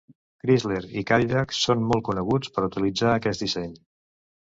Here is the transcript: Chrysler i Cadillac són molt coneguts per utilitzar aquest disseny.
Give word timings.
Chrysler 0.45 0.79
i 1.01 1.03
Cadillac 1.11 1.55
són 1.59 1.85
molt 1.93 2.07
coneguts 2.09 2.53
per 2.59 2.67
utilitzar 2.73 3.15
aquest 3.19 3.49
disseny. 3.49 3.73